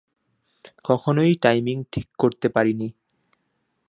[0.83, 2.87] কখনোই টাইমিং ঠিক করতে পারিনি।